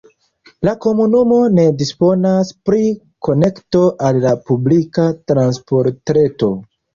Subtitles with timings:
[0.67, 2.87] La komunumo ne disponas pri
[3.27, 6.51] konekto al la publika transportreto.